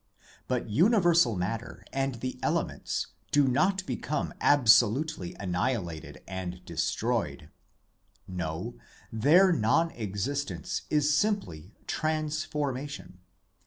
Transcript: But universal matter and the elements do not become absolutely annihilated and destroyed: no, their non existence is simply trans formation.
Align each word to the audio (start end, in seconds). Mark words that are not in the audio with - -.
But 0.47 0.67
universal 0.67 1.35
matter 1.35 1.85
and 1.93 2.15
the 2.21 2.39
elements 2.41 3.05
do 3.29 3.47
not 3.47 3.85
become 3.85 4.33
absolutely 4.41 5.35
annihilated 5.39 6.23
and 6.27 6.65
destroyed: 6.65 7.51
no, 8.27 8.79
their 9.11 9.51
non 9.53 9.91
existence 9.91 10.81
is 10.89 11.15
simply 11.15 11.75
trans 11.85 12.43
formation. 12.43 13.19